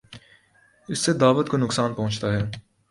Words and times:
اس 0.89 0.99
سے 0.99 1.13
دعوت 1.13 1.49
کو 1.49 1.57
نقصان 1.57 1.93
پہنچتا 1.93 2.33
ہے۔ 2.33 2.43